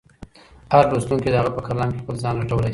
[0.71, 2.69] هر لوستونکی د هغه په کلام کې خپل ځان لټولی شي.